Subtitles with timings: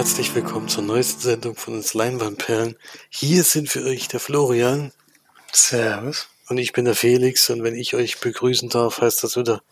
[0.00, 2.74] herzlich willkommen zur neuesten Sendung von uns Leinwandperlen.
[3.10, 4.92] Hier sind für euch der Florian.
[5.52, 6.26] Servus.
[6.48, 7.50] Und ich bin der Felix.
[7.50, 9.62] Und wenn ich euch begrüßen darf, heißt das wieder,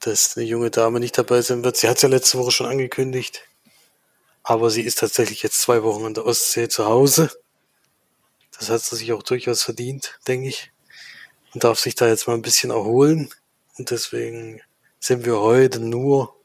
[0.00, 1.78] dass eine junge Dame nicht dabei sein wird.
[1.78, 3.48] Sie hat es ja letzte Woche schon angekündigt.
[4.42, 7.30] Aber sie ist tatsächlich jetzt zwei Wochen an der Ostsee zu Hause.
[8.58, 10.70] Das hat sie sich auch durchaus verdient, denke ich.
[11.54, 13.30] Und darf sich da jetzt mal ein bisschen erholen.
[13.78, 14.60] Und deswegen
[15.00, 16.35] sind wir heute nur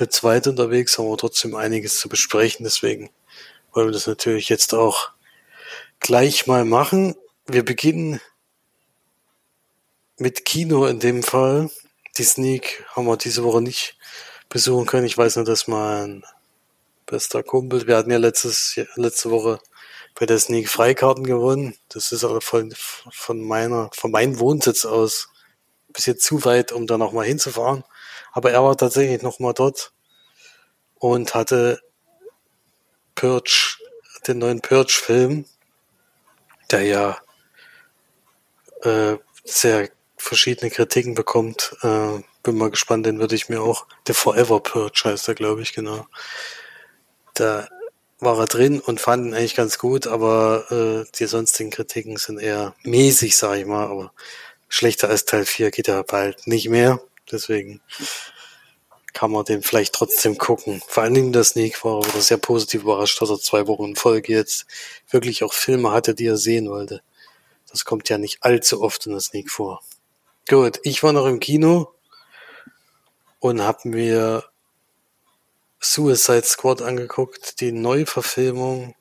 [0.00, 2.64] zu zweit unterwegs, haben wir trotzdem einiges zu besprechen.
[2.64, 3.10] Deswegen
[3.72, 5.10] wollen wir das natürlich jetzt auch
[5.98, 7.14] gleich mal machen.
[7.46, 8.20] Wir beginnen
[10.18, 11.70] mit Kino in dem Fall.
[12.16, 13.98] Die Sneak haben wir diese Woche nicht
[14.48, 15.06] besuchen können.
[15.06, 16.24] Ich weiß nur, dass mein
[17.04, 19.60] bester Kumpel, wir hatten ja letztes, letzte Woche
[20.18, 21.76] bei der Sneak Freikarten gewonnen.
[21.90, 25.28] Das ist aber von, von meiner, von meinem Wohnsitz aus
[25.88, 27.84] bis jetzt zu weit, um da nochmal hinzufahren.
[28.32, 29.92] Aber er war tatsächlich nochmal dort
[30.98, 31.80] und hatte
[33.14, 33.76] Purge,
[34.26, 35.44] den neuen Purge-Film,
[36.70, 37.18] der ja
[38.82, 41.76] äh, sehr verschiedene Kritiken bekommt.
[41.82, 45.62] Äh, bin mal gespannt, den würde ich mir auch, der Forever Purge heißt er, glaube
[45.62, 46.06] ich, genau.
[47.34, 47.68] Da
[48.18, 52.38] war er drin und fand ihn eigentlich ganz gut, aber äh, die sonstigen Kritiken sind
[52.38, 54.12] eher mäßig, sag ich mal, aber
[54.68, 57.00] schlechter als Teil 4 geht er bald nicht mehr.
[57.32, 57.80] Deswegen
[59.12, 60.82] kann man den vielleicht trotzdem gucken.
[60.86, 63.96] Vor allen Dingen der Sneak war aber sehr positiv überrascht, dass er zwei Wochen in
[63.96, 64.66] Folge jetzt
[65.10, 67.02] wirklich auch Filme hatte, die er sehen wollte.
[67.70, 69.82] Das kommt ja nicht allzu oft in der Sneak vor.
[70.48, 71.92] Gut, ich war noch im Kino
[73.40, 74.44] und habe mir
[75.80, 78.94] Suicide Squad angeguckt, die Neuverfilmung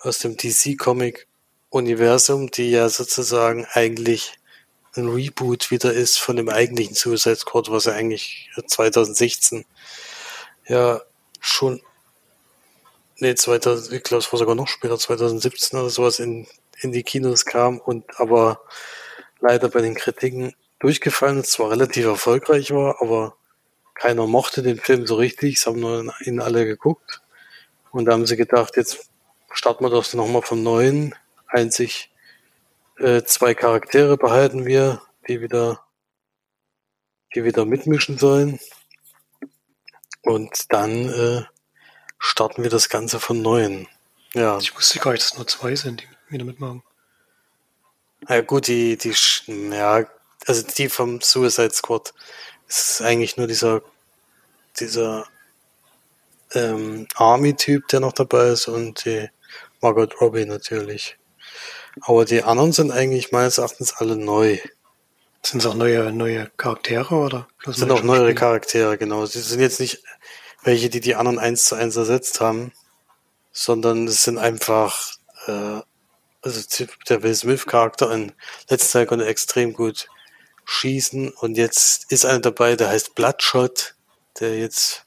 [0.00, 4.37] aus dem DC-Comic-Universum, die ja sozusagen eigentlich
[4.98, 9.64] ein Reboot wieder ist von dem eigentlichen Suicide Squad, was ja eigentlich 2016
[10.66, 11.00] ja
[11.40, 11.80] schon,
[13.16, 16.46] nee, 2000, ich glaube, es war sogar noch später, 2017 oder sowas in,
[16.80, 18.60] in die Kinos kam und aber
[19.40, 23.36] leider bei den Kritiken durchgefallen ist, zwar relativ erfolgreich war, aber
[23.94, 27.20] keiner mochte den Film so richtig, es haben nur ihn alle geguckt.
[27.90, 29.10] Und da haben sie gedacht, jetzt
[29.50, 31.14] starten wir das nochmal vom Neuen,
[31.48, 32.10] einzig
[32.98, 35.84] äh, zwei Charaktere behalten wir, die wieder,
[37.34, 38.58] die wieder mitmischen sollen.
[40.22, 41.44] Und dann äh,
[42.18, 43.86] starten wir das Ganze von neuem.
[44.34, 44.58] Ja.
[44.58, 46.82] Ich wusste gar nicht, dass nur zwei sind, die wieder mitmachen.
[48.28, 49.14] Ja gut, die, die,
[49.70, 50.04] ja,
[50.46, 52.12] also die vom Suicide Squad
[52.66, 53.82] ist eigentlich nur dieser,
[54.78, 55.26] dieser
[56.52, 59.28] ähm, Army-Typ, der noch dabei ist und die
[59.80, 61.17] Margot Robbie natürlich.
[62.02, 64.58] Aber die anderen sind eigentlich meines Erachtens alle neu.
[65.42, 67.48] Sind es auch neue, neue Charaktere oder?
[67.64, 69.24] sind auch neuere Charaktere, genau.
[69.26, 70.02] Sie sind jetzt nicht
[70.62, 72.72] welche, die die anderen eins zu eins ersetzt haben,
[73.52, 75.12] sondern es sind einfach,
[75.46, 75.80] äh,
[76.42, 78.32] also der Will Smith Charakter in
[78.68, 80.08] letzter Zeit konnte extrem gut
[80.64, 83.94] schießen und jetzt ist einer dabei, der heißt Bloodshot,
[84.38, 85.06] der jetzt,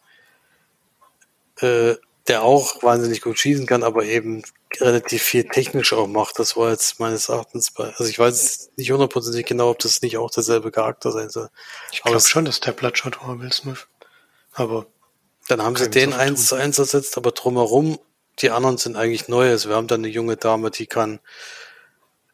[1.60, 1.96] äh,
[2.28, 4.44] der auch wahnsinnig gut schießen kann, aber eben
[4.80, 6.40] relativ viel technisch auch macht.
[6.40, 10.18] Das war jetzt meines Erachtens bei, also ich weiß nicht hundertprozentig genau, ob das nicht
[10.18, 11.50] auch derselbe Charakter sein soll.
[11.92, 13.88] Ich glaube schon, dass der Bloodshot war Will Smith.
[14.54, 14.86] Aber
[15.48, 18.00] dann haben sie den eins zu eins ersetzt, aber drumherum,
[18.40, 19.50] die anderen sind eigentlich neu.
[19.50, 21.20] Also wir haben da eine junge Dame, die kann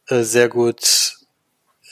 [0.06, 1.16] äh, sehr gut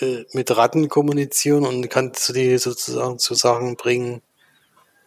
[0.01, 4.23] äh, mit Ratten kommunizieren und kann zu die sozusagen zu Sachen bringen,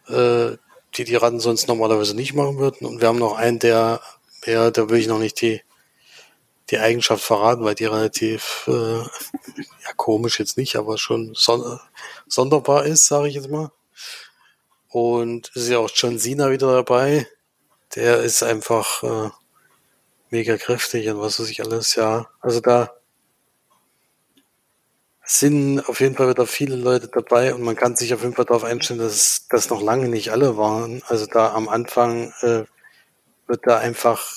[0.08, 0.56] äh,
[0.94, 2.86] die die Ratten sonst normalerweise nicht machen würden.
[2.86, 4.00] Und wir haben noch einen, der
[4.46, 5.62] ja, da will ich noch nicht die,
[6.70, 8.72] die Eigenschaft verraten, weil die relativ äh,
[9.84, 11.80] ja, komisch jetzt nicht, aber schon son
[12.26, 13.70] sonderbar ist, sage ich jetzt mal.
[14.88, 17.26] Und es ist ja auch John Cena wieder dabei.
[17.94, 19.30] Der ist einfach äh,
[20.30, 22.28] mega kräftig und was weiß ich alles, ja.
[22.40, 22.92] Also da
[25.24, 28.46] sind auf jeden Fall wieder viele Leute dabei und man kann sich auf jeden Fall
[28.46, 31.02] darauf einstellen, dass das noch lange nicht alle waren.
[31.06, 32.64] Also da am Anfang äh,
[33.50, 34.32] wird da einfach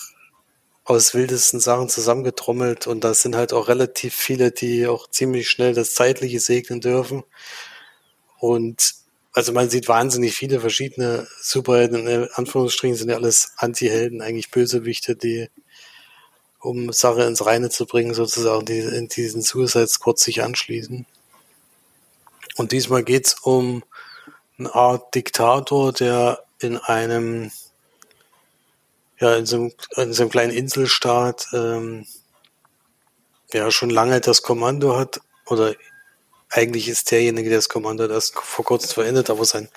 [0.83, 5.73] aus wildesten Sachen zusammengetrommelt und da sind halt auch relativ viele, die auch ziemlich schnell
[5.73, 7.23] das Zeitliche segnen dürfen.
[8.39, 8.95] Und
[9.31, 15.15] also man sieht wahnsinnig viele verschiedene Superhelden, in Anführungsstrichen sind ja alles Anti-Helden, eigentlich Bösewichte,
[15.15, 15.49] die,
[16.59, 21.05] um Sache ins Reine zu bringen, sozusagen, die in diesen Suicide Squad sich anschließen.
[22.57, 23.83] Und diesmal geht's um
[24.57, 27.51] eine Art Diktator, der in einem
[29.23, 32.05] ja in so einem, in so einem kleinen Inselstaat ähm,
[33.51, 35.75] ja schon lange das Kommando hat oder
[36.49, 39.69] eigentlich ist derjenige, der das Kommando hat, erst vor kurzem verändert, aber sein,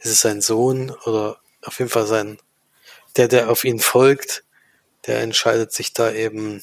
[0.00, 2.38] ist es sein Sohn oder auf jeden Fall sein
[3.16, 4.44] der, der auf ihn folgt,
[5.06, 6.62] der entscheidet sich da eben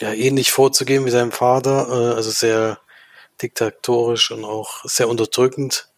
[0.00, 2.80] ja ähnlich vorzugehen wie sein Vater, äh, also sehr
[3.42, 5.90] diktatorisch und auch sehr unterdrückend.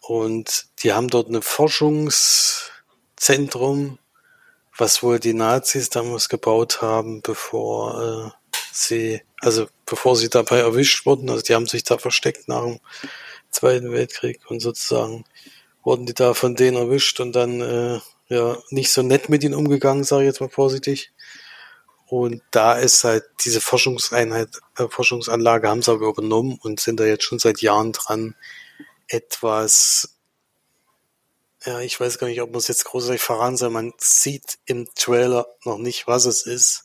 [0.00, 1.42] Und die haben dort ein
[3.18, 3.98] Forschungszentrum,
[4.76, 11.04] was wohl die Nazis damals gebaut haben, bevor äh, sie, also bevor sie dabei erwischt
[11.04, 11.28] wurden.
[11.28, 12.78] Also die haben sich da versteckt nach dem
[13.50, 15.24] Zweiten Weltkrieg und sozusagen
[15.82, 19.54] wurden die da von denen erwischt und dann äh, ja nicht so nett mit ihnen
[19.54, 21.12] umgegangen, sage ich jetzt mal vorsichtig.
[22.06, 27.04] Und da ist halt diese Forschungseinheit, äh, Forschungsanlage haben sie aber übernommen und sind da
[27.04, 28.34] jetzt schon seit Jahren dran,
[29.08, 30.17] etwas,
[31.64, 33.70] ja, ich weiß gar nicht, ob man es jetzt großartig verraten soll.
[33.70, 36.84] Man sieht im Trailer noch nicht, was es ist,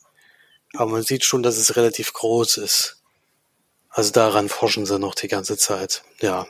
[0.74, 3.02] aber man sieht schon, dass es relativ groß ist.
[3.88, 6.46] Also daran forschen sie noch die ganze Zeit, ja.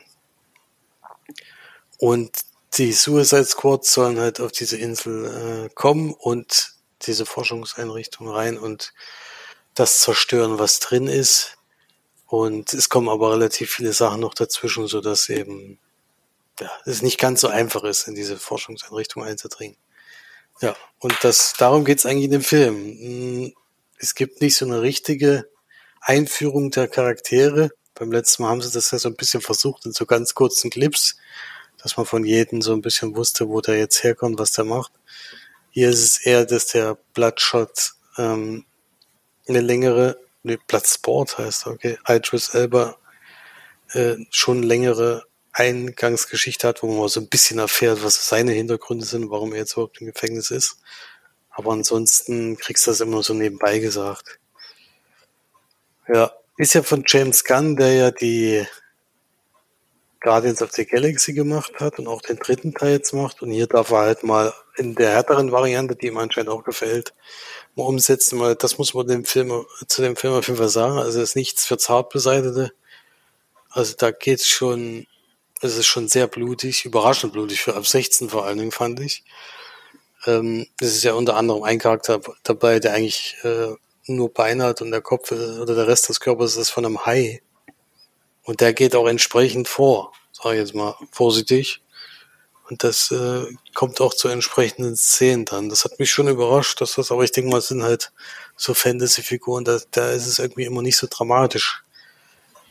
[1.99, 2.31] Und
[2.77, 6.73] die Suicide Squad sollen halt auf diese Insel äh, kommen und
[7.03, 8.93] diese Forschungseinrichtung rein und
[9.75, 11.57] das zerstören, was drin ist.
[12.25, 15.79] Und es kommen aber relativ viele Sachen noch dazwischen, so dass eben
[16.59, 19.77] ja, es nicht ganz so einfach ist, in diese Forschungseinrichtung einzudringen.
[20.61, 22.75] Ja, und das darum geht's eigentlich in dem Film.
[22.75, 23.53] Hm,
[23.97, 25.49] es gibt nicht so eine richtige
[26.01, 27.71] Einführung der Charaktere.
[27.93, 30.69] Beim letzten Mal haben sie das ja so ein bisschen versucht in so ganz kurzen
[30.69, 31.17] Clips,
[31.81, 34.91] dass man von jedem so ein bisschen wusste, wo der jetzt herkommt, was der macht.
[35.71, 38.65] Hier ist es eher, dass der Bloodshot ähm,
[39.47, 42.97] eine längere, ne, Bloodsport heißt, okay, Idris Elba
[43.91, 45.25] äh, schon längere
[45.55, 49.73] Eingangsgeschichte hat, wo man so ein bisschen erfährt, was seine Hintergründe sind, warum er jetzt
[49.73, 50.79] überhaupt im Gefängnis ist.
[51.49, 54.39] Aber ansonsten kriegst du das immer so nebenbei gesagt.
[56.07, 58.65] Ja, ist ja von James Gunn, der ja die
[60.19, 63.41] Guardians of the Galaxy gemacht hat und auch den dritten Teil jetzt macht.
[63.41, 67.13] Und hier darf er halt mal in der härteren Variante, die ihm anscheinend auch gefällt,
[67.75, 68.39] mal umsetzen.
[68.39, 70.97] Weil das muss man dem Film, zu dem Film auf jeden Fall sagen.
[70.97, 72.73] Also es ist nichts für Zartbeseitete.
[73.69, 75.05] Also da geht's schon,
[75.61, 79.23] es ist schon sehr blutig, überraschend blutig für ab 16 vor allen Dingen, fand ich.
[80.25, 83.73] Ähm, es ist ja unter anderem ein Charakter dabei, der eigentlich äh,
[84.07, 87.05] nur Beine hat und der Kopf äh, oder der Rest des Körpers ist von einem
[87.05, 87.41] Hai.
[88.43, 91.81] Und der geht auch entsprechend vor, sage ich jetzt mal vorsichtig.
[92.69, 95.69] Und das äh, kommt auch zu entsprechenden Szenen dann.
[95.69, 98.11] Das hat mich schon überrascht, dass das, aber ich denke mal, es sind halt
[98.55, 101.83] so Fantasy-Figuren, da, da ist es irgendwie immer nicht so dramatisch,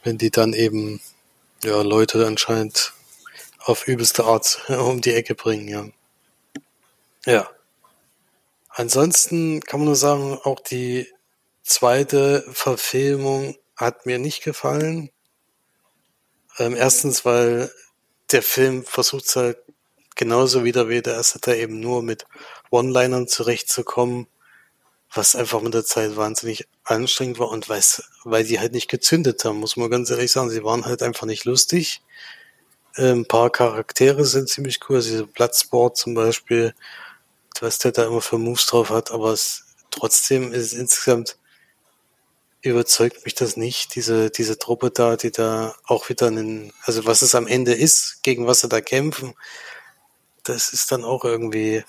[0.02, 1.00] wenn die dann eben
[1.64, 2.93] ja Leute anscheinend
[3.61, 5.87] auf übelste Art um die Ecke bringen, ja.
[7.26, 7.50] Ja.
[8.69, 11.08] Ansonsten kann man nur sagen, auch die
[11.62, 15.11] zweite Verfilmung hat mir nicht gefallen.
[16.58, 17.70] Ähm, erstens, weil
[18.32, 19.58] der Film versucht halt
[20.17, 22.26] genauso wieder wie der erste Teil eben nur mit
[22.70, 24.26] One-Linern zurechtzukommen,
[25.14, 29.44] was einfach mit der Zeit wahnsinnig anstrengend war und weiß, weil die halt nicht gezündet
[29.44, 30.50] haben, muss man ganz ehrlich sagen.
[30.50, 32.03] Sie waren halt einfach nicht lustig.
[32.96, 36.74] Ähm, ein paar Charaktere sind ziemlich cool, also diese Bloodsport zum Beispiel,
[37.60, 41.38] was der da immer für Moves drauf hat, aber es, trotzdem ist es insgesamt
[42.62, 47.20] überzeugt mich das nicht, diese, diese Truppe da, die da auch wieder einen, also was
[47.22, 49.34] es am Ende ist, gegen was sie da kämpfen,
[50.44, 51.84] das ist dann auch irgendwie,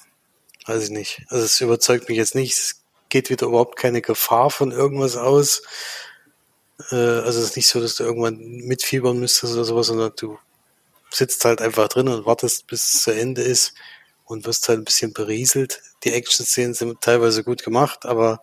[0.66, 1.22] weiß ich nicht.
[1.30, 2.54] Also es überzeugt mich jetzt nicht.
[2.54, 5.62] Es geht wieder überhaupt keine Gefahr von irgendwas aus.
[6.92, 10.38] Äh, also es ist nicht so, dass du irgendwann mitfiebern müsstest oder sowas, sondern du
[11.12, 13.74] sitzt halt einfach drin und wartest, bis es zu Ende ist
[14.26, 15.82] und wirst halt ein bisschen berieselt.
[16.04, 18.42] Die Action-Szenen sind teilweise gut gemacht, aber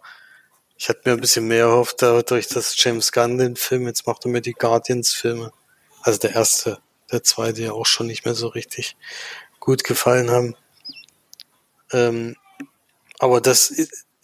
[0.78, 4.24] ich hatte mir ein bisschen mehr erhofft, dadurch, dass James Gunn den Film jetzt macht
[4.24, 5.52] und mir die Guardians-Filme,
[6.02, 6.78] also der erste,
[7.10, 8.96] der zweite ja auch schon nicht mehr so richtig
[9.60, 10.56] gut gefallen haben.
[11.92, 12.36] Ähm,
[13.18, 13.70] aber das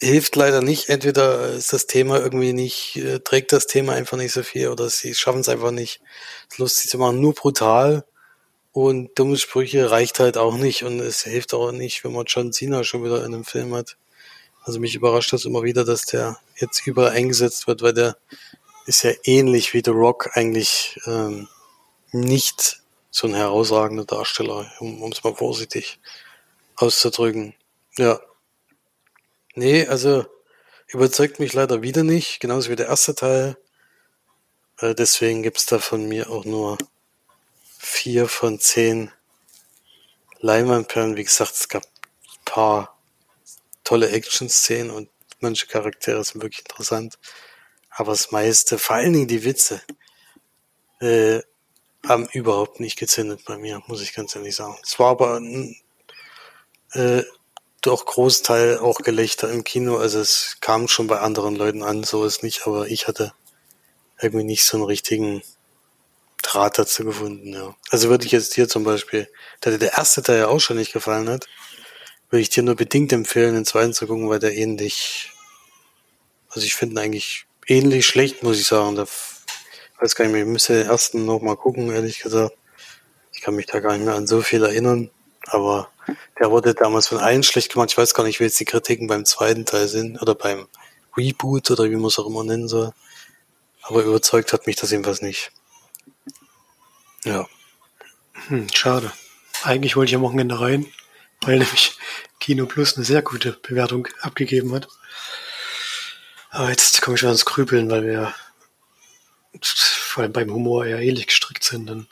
[0.01, 0.89] hilft leider nicht.
[0.89, 4.89] Entweder ist das Thema irgendwie nicht, äh, trägt das Thema einfach nicht so viel oder
[4.89, 6.01] sie schaffen es einfach nicht,
[6.57, 7.19] lustig zu machen.
[7.19, 8.05] Nur brutal
[8.71, 12.53] und dumme Sprüche reicht halt auch nicht und es hilft auch nicht, wenn man John
[12.53, 13.97] Cena schon wieder in einem Film hat.
[14.63, 18.17] Also mich überrascht das immer wieder, dass der jetzt überall eingesetzt wird, weil der
[18.85, 21.47] ist ja ähnlich wie The Rock eigentlich ähm,
[22.11, 25.99] nicht so ein herausragender Darsteller, um es mal vorsichtig
[26.75, 27.55] auszudrücken.
[27.97, 28.19] Ja.
[29.59, 30.25] Nee, also
[30.87, 33.57] überzeugt mich leider wieder nicht, genauso wie der erste Teil.
[34.77, 36.77] Äh, deswegen gibt's da von mir auch nur
[37.77, 39.11] vier von zehn
[40.39, 41.17] Leinwandperlen.
[41.17, 42.97] Wie gesagt, es gab ein paar
[43.83, 45.09] tolle Action-Szenen und
[45.41, 47.19] manche Charaktere sind wirklich interessant.
[47.89, 49.81] Aber das meiste, vor allen Dingen die Witze,
[51.01, 51.41] äh,
[52.07, 54.77] haben überhaupt nicht gezündet bei mir, muss ich ganz ehrlich sagen.
[54.81, 55.41] Es war aber
[56.93, 57.23] äh,
[57.81, 59.97] doch Großteil auch Gelächter im Kino.
[59.97, 63.33] Also es kam schon bei anderen Leuten an, so ist nicht, aber ich hatte
[64.21, 65.41] irgendwie nicht so einen richtigen
[66.41, 67.75] Draht dazu gefunden, ja.
[67.89, 69.27] Also würde ich jetzt dir zum Beispiel,
[69.61, 71.47] da der erste Teil ja auch schon nicht gefallen hat,
[72.29, 75.31] würde ich dir nur bedingt empfehlen, den zweiten zu gucken, weil der ähnlich,
[76.49, 78.95] also ich finde eigentlich ähnlich schlecht, muss ich sagen.
[78.95, 79.05] Da
[79.99, 82.55] weiß gar nicht mehr, ich müsste den ersten noch mal gucken, ehrlich gesagt.
[83.33, 85.09] Ich kann mich da gar nicht mehr an so viel erinnern,
[85.47, 85.89] aber
[86.39, 87.91] der wurde damals von allen schlecht gemacht.
[87.91, 90.67] Ich weiß gar nicht, wie jetzt die Kritiken beim zweiten Teil sind oder beim
[91.17, 92.91] Reboot oder wie man es auch immer nennen soll.
[93.81, 95.51] Aber überzeugt hat mich das jedenfalls nicht.
[97.23, 97.47] Ja.
[98.47, 99.11] Hm, schade.
[99.63, 100.85] Eigentlich wollte ich am Wochenende rein,
[101.41, 101.97] weil nämlich
[102.39, 104.87] Kino Plus eine sehr gute Bewertung abgegeben hat.
[106.49, 108.33] Aber jetzt komme ich schon ans Grübeln, weil wir
[109.61, 111.87] vor allem beim Humor eher ähnlich gestrickt sind.
[111.87, 112.07] Dann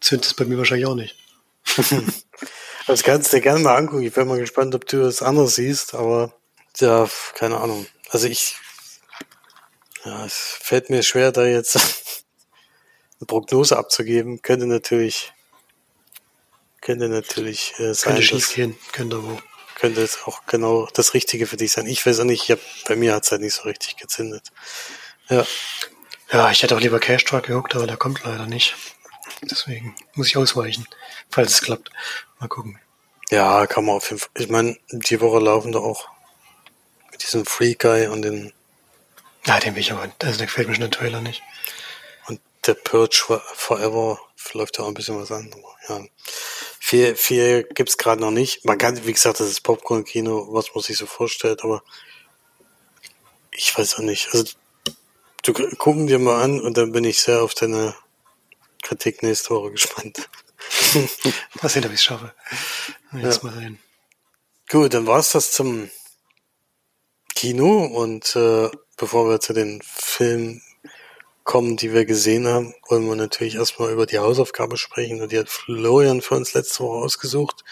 [0.00, 1.16] zündet es bei mir wahrscheinlich auch nicht.
[2.86, 4.02] das kannst du dir gerne mal angucken.
[4.02, 6.32] Ich bin mal gespannt, ob du das anders siehst, aber
[6.78, 7.86] ja, keine Ahnung.
[8.10, 8.56] Also ich,
[10.04, 11.76] ja, es fällt mir schwer, da jetzt
[13.20, 14.42] eine Prognose abzugeben.
[14.42, 15.32] Könnte natürlich,
[16.80, 18.14] könnte natürlich äh, sein.
[18.14, 19.38] Könnte schief gehen, könnte wo.
[19.76, 21.86] Könnte es auch genau das Richtige für dich sein.
[21.86, 24.48] Ich weiß auch nicht, ich hab, bei mir hat es halt nicht so richtig gezündet.
[25.28, 25.44] Ja.
[26.30, 28.74] Ja, ich hätte auch lieber Cash Truck geguckt, aber der kommt leider nicht.
[29.42, 30.86] Deswegen muss ich ausweichen,
[31.30, 31.90] falls es klappt.
[32.38, 32.78] Mal gucken.
[33.30, 34.30] Ja, kann man auf jeden Fall.
[34.34, 36.08] Ich meine, die Woche laufen da auch
[37.10, 38.52] mit diesem Free Guy und den.
[39.46, 40.10] Ja, den will ich aber.
[40.22, 41.42] Also der gefällt mir schon der Trailer nicht.
[42.28, 44.20] Und der Purge Forever
[44.52, 45.52] läuft ja auch ein bisschen was an.
[45.88, 46.04] Ja.
[46.78, 48.64] Viel, viel gibt's gerade noch nicht.
[48.64, 51.82] Man kann, wie gesagt, das ist Popcorn-Kino, was man sich so vorstellt, aber
[53.50, 54.28] ich weiß auch nicht.
[54.32, 54.52] Also,
[55.42, 57.94] du gucken dir mal an und dann bin ich sehr auf deine
[58.82, 60.28] Kritik nächste Woche gespannt.
[61.62, 62.34] mal sehen, ob ich es schaffe.
[63.12, 63.50] Jetzt ja.
[63.50, 63.78] mal sehen.
[64.68, 65.90] Gut, dann war's das zum
[67.34, 70.62] Kino und äh, bevor wir zu den Filmen
[71.44, 75.38] kommen, die wir gesehen haben, wollen wir natürlich erstmal über die Hausaufgabe sprechen und die
[75.38, 77.64] hat Florian für uns letzte Woche ausgesucht.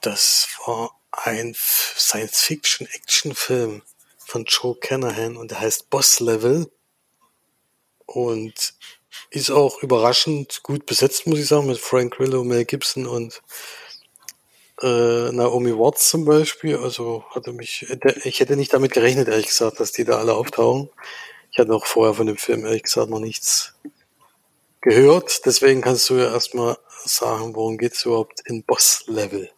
[0.00, 3.82] Das war ein Science-Fiction-Action-Film
[4.18, 6.70] von Joe Canahan und der heißt Boss Level
[8.06, 8.74] und
[9.30, 13.42] ist auch überraschend gut besetzt, muss ich sagen, mit Frank Grillo, Mel Gibson und
[14.82, 16.76] äh, Naomi Watts zum Beispiel.
[16.76, 17.86] Also hatte mich,
[18.24, 20.90] ich hätte nicht damit gerechnet, ehrlich gesagt, dass die da alle auftauchen.
[21.50, 23.74] Ich hatte auch vorher von dem Film ehrlich gesagt noch nichts
[24.80, 25.44] gehört.
[25.46, 29.50] Deswegen kannst du ja erstmal sagen, worum geht es überhaupt in Boss Level?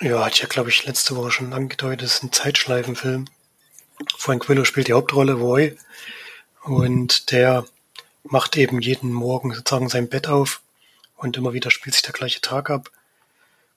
[0.00, 3.26] Ja, hat ja, glaube ich, letzte Woche schon angedeutet, es ist ein Zeitschleifenfilm.
[4.18, 5.76] Frank Willow spielt die Hauptrolle, Roy.
[6.64, 7.64] Und der
[8.24, 10.62] macht eben jeden Morgen sozusagen sein Bett auf
[11.16, 12.90] und immer wieder spielt sich der gleiche Tag ab.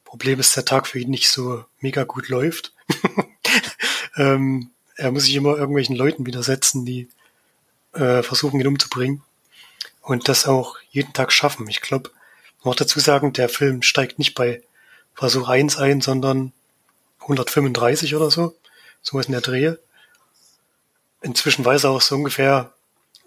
[0.04, 2.74] Problem ist, der Tag für ihn nicht so mega gut läuft.
[4.16, 7.10] ähm, er muss sich immer irgendwelchen Leuten widersetzen, die
[7.94, 9.22] äh, versuchen, ihn umzubringen.
[10.01, 11.68] Und das auch jeden Tag schaffen.
[11.68, 12.10] Ich glaube,
[12.60, 14.63] man muss dazu sagen, der Film steigt nicht bei
[15.13, 16.54] Versuch 1 ein, sondern
[17.20, 18.56] 135 oder so.
[19.01, 19.80] So ist in der Drehe.
[21.22, 22.74] Inzwischen weiß er auch so ungefähr,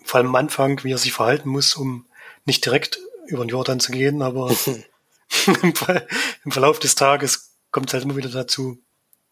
[0.04, 2.06] vor allem am Anfang, wie er sich verhalten muss, um
[2.44, 4.50] nicht direkt über den Jordan zu gehen, aber
[5.62, 8.78] im, Verlauf des Tages kommt es halt immer wieder dazu,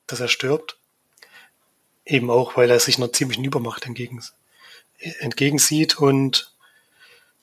[0.06, 0.78] dass er stirbt.
[2.04, 4.22] Eben auch, weil er sich einer ziemlichen Übermacht entgegen,
[5.20, 6.54] entgegensieht und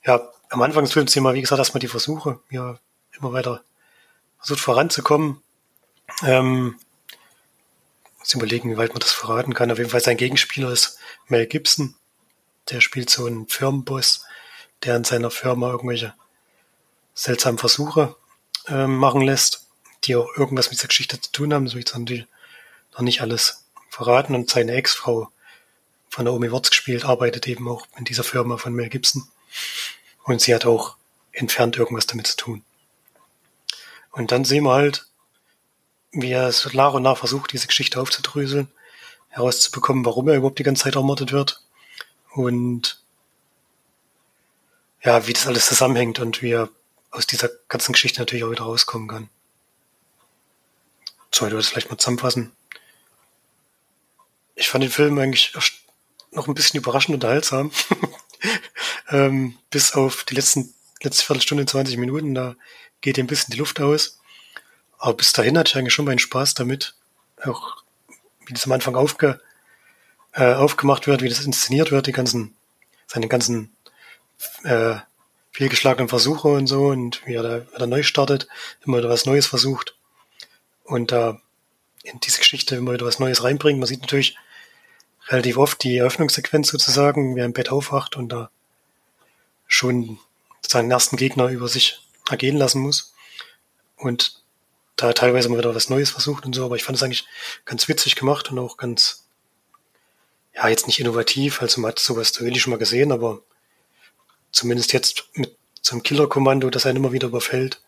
[0.04, 2.78] ja, am Anfang des Films immer, wie gesagt, erstmal die Versuche, ja,
[3.18, 3.62] immer weiter
[4.38, 5.42] versucht voranzukommen.
[6.22, 6.76] Ähm,
[8.18, 9.70] muss überlegen, wie weit man das verraten kann.
[9.70, 11.96] Auf jeden Fall sein Gegenspieler ist Mel Gibson.
[12.70, 14.24] Der spielt so einen Firmenboss,
[14.82, 16.14] der in seiner Firma irgendwelche
[17.14, 18.16] seltsamen Versuche
[18.68, 19.66] ähm, machen lässt,
[20.04, 21.64] die auch irgendwas mit dieser Geschichte zu tun haben.
[21.64, 22.26] Das will ich natürlich
[22.92, 25.30] noch nicht alles verraten und seine Ex-Frau
[26.08, 29.28] von Naomi Watts gespielt, arbeitet eben auch in dieser Firma von Mel Gibson.
[30.24, 30.96] Und sie hat auch
[31.32, 32.64] entfernt irgendwas damit zu tun.
[34.12, 35.06] Und dann sehen wir halt,
[36.12, 38.68] wie er es nach und nach versucht, diese Geschichte aufzudröseln,
[39.28, 41.62] herauszubekommen, warum er überhaupt die ganze Zeit ermordet wird.
[42.36, 43.02] Und
[45.02, 46.68] ja, wie das alles zusammenhängt und wie er
[47.10, 49.30] aus dieser ganzen Geschichte natürlich auch wieder rauskommen kann.
[51.32, 52.52] Soll du das vielleicht mal zusammenfassen?
[54.54, 55.54] Ich fand den Film eigentlich
[56.32, 57.72] noch ein bisschen überraschend unterhaltsam.
[59.08, 62.54] ähm, bis auf die letzten, letzte Viertelstunde, 20 Minuten, da
[63.00, 64.20] geht ein bisschen die Luft aus.
[64.98, 66.96] Aber bis dahin hatte ich eigentlich schon meinen Spaß damit.
[67.42, 67.82] Auch
[68.44, 69.40] wie das am Anfang aufge,
[70.36, 72.54] äh, aufgemacht wird, wie das inszeniert wird, die ganzen,
[73.06, 73.74] seine ganzen
[74.64, 74.96] äh,
[75.50, 78.46] fehlgeschlagenen Versuche und so und wie er da wieder neu startet,
[78.84, 79.96] immer wieder was Neues versucht
[80.84, 81.40] und da
[82.02, 83.78] in diese Geschichte immer wieder was Neues reinbringt.
[83.78, 84.36] Man sieht natürlich
[85.28, 88.50] relativ oft die Eröffnungssequenz sozusagen, wer im Bett aufwacht und da
[89.66, 90.18] schon
[90.60, 93.14] seinen ersten Gegner über sich ergehen lassen muss
[93.96, 94.42] und
[94.96, 97.26] da teilweise mal wieder was Neues versucht und so, aber ich fand es eigentlich
[97.64, 99.25] ganz witzig gemacht und auch ganz,
[100.56, 103.42] ja, jetzt nicht innovativ, also man hat sowas ähnlich schon mal gesehen, aber
[104.52, 107.82] zumindest jetzt mit so einem Killerkommando, das einen immer wieder überfällt,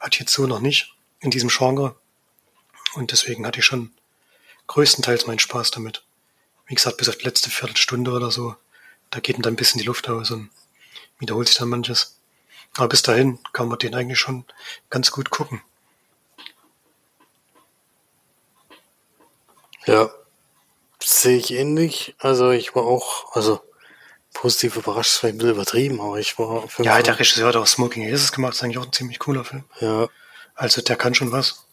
[0.00, 1.96] hatte ich jetzt so noch nicht in diesem Genre.
[2.94, 3.92] Und deswegen hatte ich schon
[4.66, 6.04] größtenteils meinen Spaß damit.
[6.66, 8.56] Wie gesagt, bis auf die letzte Viertelstunde oder so,
[9.10, 10.50] da geht dann ein bisschen die Luft aus und
[11.18, 12.18] wiederholt sich dann manches.
[12.76, 14.44] Aber bis dahin kann man den eigentlich schon
[14.90, 15.62] ganz gut gucken.
[19.86, 20.10] Ja,
[21.06, 22.14] sehe ich ähnlich.
[22.18, 23.60] Also ich war auch, also
[24.32, 27.66] positiv überrascht, ist vielleicht ein bisschen übertrieben, aber ich war Ja, der Regisseur hat auch
[27.66, 29.64] Smoking Aces gemacht, ist eigentlich auch ein ziemlich cooler Film.
[29.80, 30.08] Ja.
[30.54, 31.66] Also der kann schon was.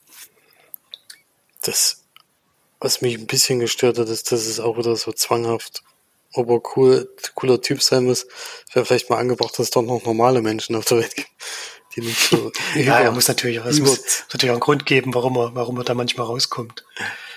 [1.61, 2.03] Das,
[2.79, 5.83] was mich ein bisschen gestört hat, ist, dass es auch wieder so zwanghaft,
[6.33, 8.25] ob er cool, cooler Typ sein muss,
[8.73, 11.29] wäre vielleicht mal angebracht, dass es doch noch normale Menschen auf der Welt gibt,
[11.95, 12.51] die nicht so.
[12.75, 15.55] ja, er muss natürlich auch, es muss, muss natürlich auch einen Grund geben, warum er,
[15.55, 16.85] warum er da manchmal rauskommt.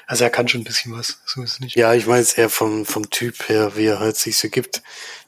[0.07, 1.77] Also er kann schon ein bisschen was, so ist es nicht.
[1.77, 4.83] Ja, ich meine es eher vom, vom Typ her, wie er halt sich so gibt.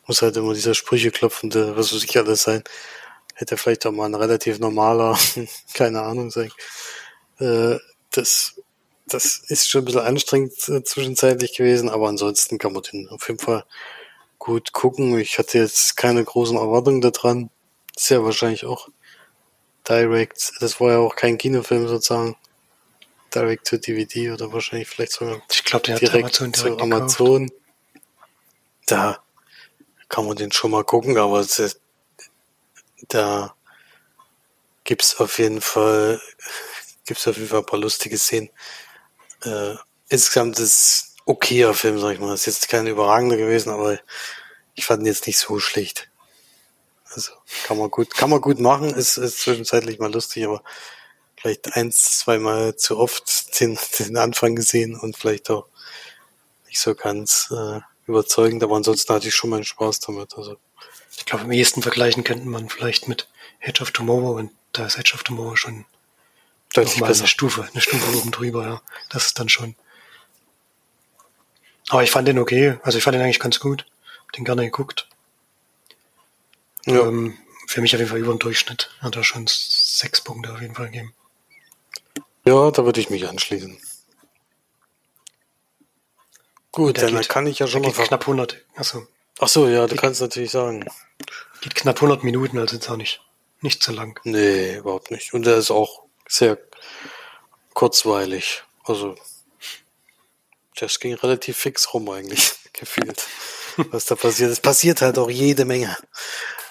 [0.06, 2.62] Muss halt immer dieser Sprüche klopfende, was weiß ich alles sein.
[3.34, 5.18] Hätte vielleicht auch mal ein relativ normaler,
[5.74, 6.50] keine Ahnung sein.
[7.38, 7.76] Äh,
[8.10, 8.60] das,
[9.06, 13.28] das ist schon ein bisschen anstrengend äh, zwischenzeitlich gewesen, aber ansonsten kann man den auf
[13.28, 13.64] jeden Fall
[14.38, 15.18] gut gucken.
[15.18, 17.50] Ich hatte jetzt keine großen Erwartungen daran.
[17.96, 18.88] Sehr wahrscheinlich auch
[19.88, 20.52] Direct.
[20.60, 22.36] Das war ja auch kein Kinofilm sozusagen.
[23.34, 27.50] Direct to DVD oder wahrscheinlich vielleicht sogar ich glaub, der direkt Amazon zu Amazon.
[28.86, 29.22] Da
[30.08, 31.80] kann man den schon mal gucken, aber es,
[33.08, 33.54] da
[34.84, 36.20] gibt's auf jeden Fall
[37.06, 38.50] gibt's auf jeden Fall ein paar lustige Szenen.
[39.44, 39.74] Äh,
[40.08, 42.34] insgesamt ist okayer Film, sag ich mal.
[42.34, 43.98] Ist jetzt kein überragender gewesen, aber
[44.74, 46.08] ich fand ihn jetzt nicht so schlecht.
[47.14, 47.32] Also
[47.64, 48.90] kann man gut, kann man gut machen.
[48.94, 50.62] Ist, ist zwischenzeitlich mal lustig, aber
[51.36, 55.66] vielleicht eins, zweimal zu oft den, den Anfang gesehen und vielleicht auch
[56.66, 60.36] nicht so ganz äh, überzeugend, aber ansonsten hatte ich schon meinen Spaß damit.
[60.36, 60.56] Also
[61.16, 63.28] ich glaube, am ehesten vergleichen könnte man vielleicht mit
[63.60, 65.84] Edge of Tomorrow und da ist Edge of Tomorrow schon
[66.74, 68.82] deutlich mal eine Stufe, eine Stufe oben drüber, ja.
[69.08, 69.74] Das ist dann schon.
[71.88, 73.86] Aber ich fand den okay, also ich fand den eigentlich ganz gut,
[74.36, 75.08] den gerne geguckt.
[76.84, 77.00] Ja.
[77.06, 78.90] Ähm, für mich auf jeden Fall über den Durchschnitt.
[79.00, 81.14] Hat er schon sechs Punkte auf jeden Fall gegeben.
[82.44, 83.78] Ja, da würde ich mich anschließen.
[86.72, 87.92] Gut, dann geht, kann ich ja schon mal.
[87.92, 88.62] knapp 100.
[88.76, 89.06] Achso.
[89.38, 90.84] Ach so, ja, du geht, kannst natürlich sagen.
[91.60, 93.22] Geht knapp 100 Minuten, also jetzt auch nicht,
[93.62, 94.20] nicht zu lang.
[94.24, 95.32] Nee, überhaupt nicht.
[95.32, 96.58] Und der ist auch sehr
[97.74, 98.62] kurzweilig.
[98.84, 99.16] Also,
[100.78, 103.24] das ging relativ fix rum eigentlich, gefühlt.
[103.90, 104.50] Was da passiert.
[104.50, 105.96] Es passiert halt auch jede Menge.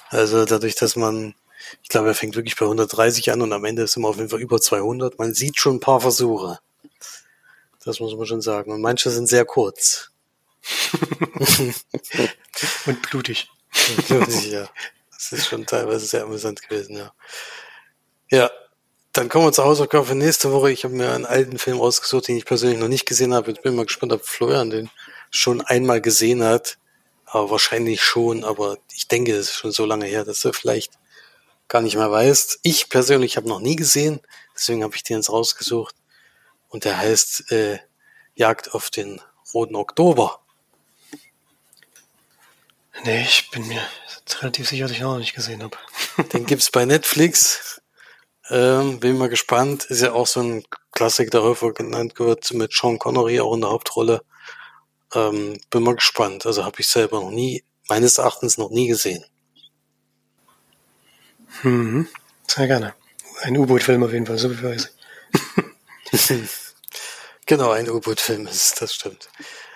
[0.10, 1.36] Also dadurch, dass man
[1.82, 4.30] ich glaube, er fängt wirklich bei 130 an und am Ende ist immer auf jeden
[4.30, 5.18] Fall über 200.
[5.20, 6.60] Man sieht schon ein paar Versuche.
[7.84, 8.72] Das muss man schon sagen.
[8.72, 10.10] Und manche sind sehr kurz.
[12.86, 13.48] und blutig.
[13.90, 14.68] Und blutig, ja.
[15.12, 17.14] Das ist schon teilweise sehr amüsant gewesen, ja.
[18.30, 18.50] Ja,
[19.14, 20.72] dann kommen wir zur Hausaufgabe für nächste Woche.
[20.72, 23.52] Ich habe mir einen alten Film ausgesucht, den ich persönlich noch nicht gesehen habe.
[23.52, 24.90] Jetzt bin ich mal gespannt, ob Florian den
[25.30, 26.78] schon einmal gesehen hat.
[27.26, 30.94] Aber wahrscheinlich schon, aber ich denke, es ist schon so lange her, dass er vielleicht
[31.68, 32.60] gar nicht mehr weißt.
[32.64, 34.22] Ich persönlich habe noch nie gesehen,
[34.56, 35.96] deswegen habe ich den jetzt rausgesucht.
[36.70, 37.80] Und der heißt äh,
[38.36, 39.22] Jagd auf den
[39.54, 40.42] Roten Oktober.
[43.04, 43.82] Nee, ich bin mir
[44.42, 45.78] relativ sicher, dass ich ihn noch nicht gesehen habe.
[46.34, 47.82] Den gibt's bei Netflix.
[48.50, 49.86] Ähm, bin mal gespannt.
[49.86, 53.62] Ist ja auch so ein Klassik, der häufig genannt wird, mit Sean Connery auch in
[53.62, 54.22] der Hauptrolle.
[55.14, 56.46] Ähm, bin mal gespannt.
[56.46, 59.24] Also habe ich selber noch nie, meines Erachtens noch nie gesehen.
[61.64, 62.08] Mhm.
[62.48, 62.94] Sehr gerne.
[63.42, 64.92] Ein U-Boot-Film auf jeden Fall, so wie weiß
[66.12, 66.50] ich.
[67.46, 69.30] genau, ein U-Boot-Film ist, das stimmt.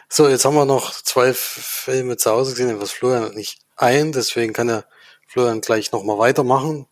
[0.07, 4.11] So, jetzt haben wir noch zwei Filme zu Hause gesehen, was Florian hat nicht ein,
[4.11, 4.85] deswegen kann er
[5.27, 6.87] Florian gleich nochmal weitermachen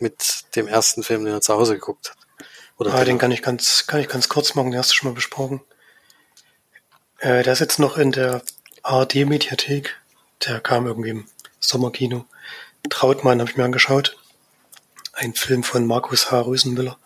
[0.00, 2.46] mit dem ersten Film, den er zu Hause geguckt hat.
[2.78, 5.10] Oder ah, den kann ich ganz, kann ich ganz kurz machen, den hast du schon
[5.10, 5.60] mal besprochen.
[7.18, 8.42] Äh, der ist jetzt noch in der
[8.82, 9.96] ARD-Mediathek.
[10.46, 11.26] Der kam irgendwie im
[11.60, 12.26] Sommerkino.
[12.90, 14.16] Trautmann habe ich mir angeschaut.
[15.12, 16.40] Ein Film von Markus H.
[16.40, 16.98] Rösenmüller,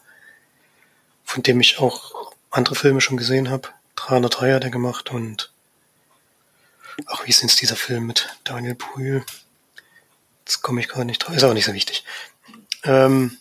[1.24, 3.68] von dem ich auch andere Filme schon gesehen habe.
[3.96, 5.52] 303 hat er gemacht und
[7.06, 9.24] auch wie ist jetzt dieser Film mit Daniel Brühl?
[10.40, 11.36] Jetzt komme ich gar nicht drauf.
[11.36, 12.04] Ist auch nicht so wichtig.
[12.84, 13.38] Ähm,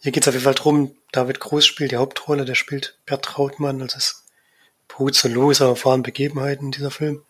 [0.00, 3.24] hier geht es auf jeden Fall drum, David Groß spielt die Hauptrolle, der spielt Bert
[3.24, 4.24] Trautmann, also das
[4.88, 7.22] Brut so loser erfahren Begebenheiten dieser Film.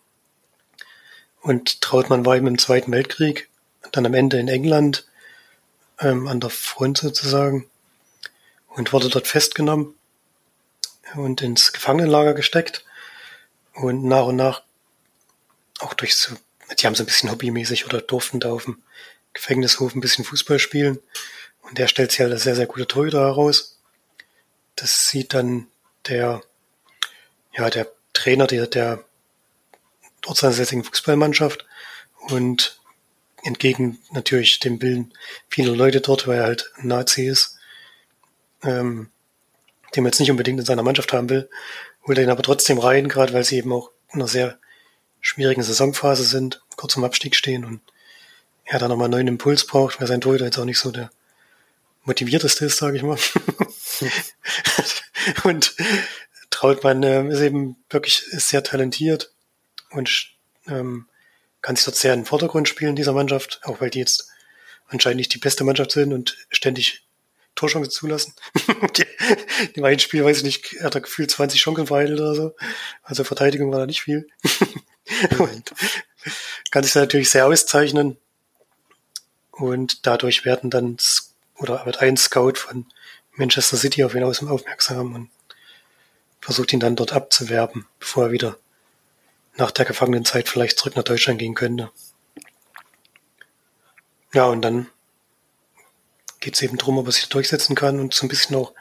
[1.41, 3.49] Und Trautmann war eben im Zweiten Weltkrieg,
[3.91, 5.05] dann am Ende in England,
[5.99, 7.69] ähm, an der Front sozusagen,
[8.67, 9.95] und wurde dort festgenommen
[11.15, 12.85] und ins Gefangenenlager gesteckt.
[13.73, 14.63] Und nach und nach
[15.79, 16.35] auch durch so,
[16.79, 18.81] die haben so ein bisschen hobbymäßig oder durften da auf dem
[19.33, 20.99] Gefängnishof ein bisschen Fußball spielen.
[21.61, 23.79] Und der stellt sich halt als sehr, sehr guter Torhüter heraus.
[24.75, 25.67] Das sieht dann
[26.07, 26.41] der,
[27.55, 29.03] ja, der Trainer der, der
[30.25, 31.65] ortsansässigen Fußballmannschaft
[32.29, 32.79] und
[33.43, 35.13] entgegen natürlich dem Willen
[35.49, 37.57] vieler Leute dort, weil er halt Nazi ist,
[38.63, 39.09] ähm,
[39.95, 41.49] den man jetzt nicht unbedingt in seiner Mannschaft haben will,
[42.05, 44.57] holt er ihn aber trotzdem rein, gerade weil sie eben auch in einer sehr
[45.21, 47.81] schwierigen Saisonphase sind, kurz am Abstieg stehen und
[48.65, 51.11] er da nochmal einen neuen Impuls braucht, weil sein Torhüter jetzt auch nicht so der
[52.03, 53.17] motivierteste ist, sage ich mal.
[55.43, 55.75] und
[56.49, 59.31] Trautmann äh, ist eben wirklich sehr talentiert
[59.91, 60.33] und
[60.67, 61.07] ähm,
[61.63, 64.27] kann sich dort sehr in den Vordergrund spielen, dieser Mannschaft, auch weil die jetzt
[64.87, 67.07] anscheinend nicht die beste Mannschaft sind und ständig
[67.55, 68.35] Torchancen zulassen.
[69.73, 72.55] Im einen Spiel, weiß ich nicht, hat er gefühlt 20 Chancen verheiratet oder so.
[73.01, 74.27] Also Verteidigung war da nicht viel.
[76.71, 78.17] kann sich da natürlich sehr auszeichnen.
[79.51, 80.97] Und dadurch werden dann,
[81.55, 82.87] oder wird ein Scout von
[83.31, 85.29] Manchester City auf ihn aufmerksam und
[86.41, 88.57] versucht ihn dann dort abzuwerben, bevor er wieder
[89.55, 91.91] nach der Gefangenenzeit vielleicht zurück nach Deutschland gehen könnte.
[94.33, 94.87] Ja, und dann
[96.39, 98.73] geht es eben darum, ob er sich durchsetzen kann und so ein bisschen auch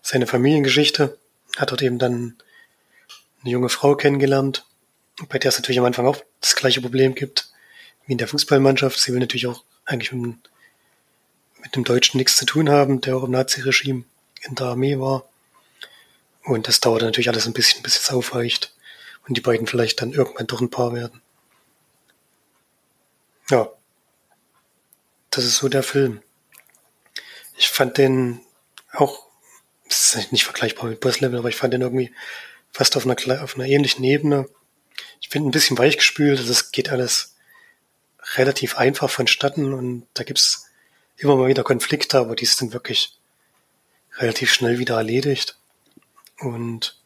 [0.00, 1.18] seine Familiengeschichte.
[1.56, 2.36] Hat dort eben dann
[3.42, 4.64] eine junge Frau kennengelernt,
[5.28, 7.50] bei der es natürlich am Anfang auch das gleiche Problem gibt
[8.06, 8.98] wie in der Fußballmannschaft.
[8.98, 10.36] Sie will natürlich auch eigentlich mit,
[11.60, 14.04] mit dem Deutschen nichts zu tun haben, der auch im Nazi-Regime
[14.42, 15.28] in der Armee war.
[16.44, 18.72] Und das dauert natürlich alles ein bisschen, bis es aufweicht
[19.26, 21.22] und die beiden vielleicht dann irgendwann doch ein Paar werden.
[23.50, 23.70] Ja.
[25.30, 26.22] Das ist so der Film.
[27.56, 28.40] Ich fand den
[28.92, 29.26] auch,
[29.88, 32.12] das ist nicht vergleichbar mit Boss Level, aber ich fand den irgendwie
[32.70, 34.48] fast auf einer, auf einer ähnlichen Ebene.
[35.20, 37.36] Ich finde ein bisschen weichgespült, also es geht alles
[38.36, 40.70] relativ einfach vonstatten und da gibt's
[41.16, 43.18] immer mal wieder Konflikte, aber die sind wirklich
[44.18, 45.58] relativ schnell wieder erledigt.
[46.38, 47.01] Und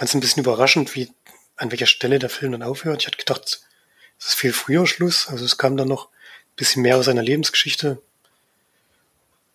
[0.00, 1.12] fand es ein bisschen überraschend, wie
[1.56, 3.02] an welcher Stelle der Film dann aufhört.
[3.02, 3.60] Ich hatte gedacht,
[4.18, 5.28] es ist viel früher Schluss.
[5.28, 8.00] Also es kam dann noch ein bisschen mehr aus seiner Lebensgeschichte,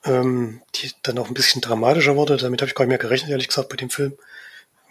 [0.04, 2.38] ähm, die dann auch ein bisschen dramatischer wurde.
[2.38, 4.20] Damit habe ich gar nicht mehr gerechnet, ehrlich gesagt, bei dem Film,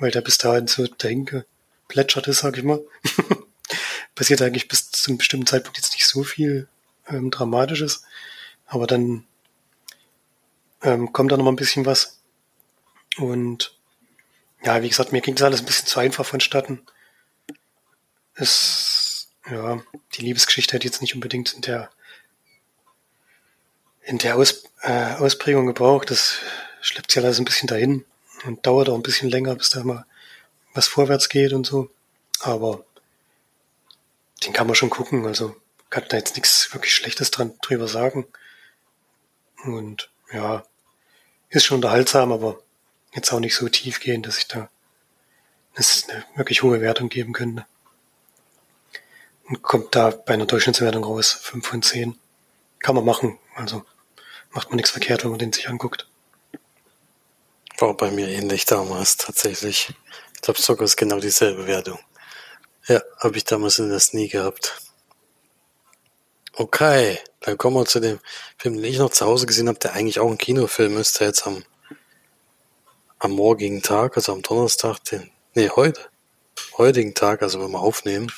[0.01, 2.81] weil der bis dahin so dahin geplätschert ist, sag ich mal.
[4.17, 6.67] Passiert eigentlich bis zu einem bestimmten Zeitpunkt jetzt nicht so viel
[7.07, 8.03] ähm, Dramatisches,
[8.67, 9.25] aber dann
[10.83, 12.19] ähm, kommt da noch mal ein bisschen was.
[13.19, 13.79] Und
[14.65, 16.83] ja, wie gesagt, mir ging das alles ein bisschen zu einfach vonstatten.
[18.35, 19.83] Es, ja,
[20.15, 21.91] die Liebesgeschichte hat jetzt nicht unbedingt in der
[24.03, 26.11] in der Aus, äh, Ausprägung gebraucht.
[26.11, 26.39] Das
[26.81, 28.05] schleppt sich alles ein bisschen dahin
[28.45, 30.05] und dauert auch ein bisschen länger, bis da mal
[30.75, 31.91] was vorwärts geht und so.
[32.41, 32.85] Aber
[34.45, 35.27] den kann man schon gucken.
[35.27, 35.57] Also
[35.91, 38.27] kann da jetzt nichts wirklich Schlechtes dran drüber sagen.
[39.65, 40.65] Und ja,
[41.49, 42.61] ist schon unterhaltsam, aber
[43.15, 44.69] jetzt auch nicht so tief gehen, dass ich da
[45.77, 47.67] eine wirklich hohe Wertung geben könnte.
[49.45, 52.19] Und kommt da bei einer Durchschnittswertung raus, 5 von 10.
[52.79, 53.85] Kann man machen, also
[54.51, 56.09] macht man nichts verkehrt, wenn man den sich anguckt.
[57.79, 59.93] War bei mir ähnlich damals tatsächlich.
[60.35, 61.99] Ich glaube sogar ist genau dieselbe Wertung.
[62.87, 64.81] Ja, habe ich damals in das nie gehabt.
[66.53, 68.21] Okay, dann kommen wir zu dem
[68.59, 71.29] Film, den ich noch zu Hause gesehen habe, der eigentlich auch ein Kinofilm ist, der
[71.29, 71.65] jetzt am,
[73.25, 76.11] am morgigen Tag, also am Donnerstag, den, nee, heute,
[76.77, 78.31] heutigen Tag, also wenn wir aufnehmen,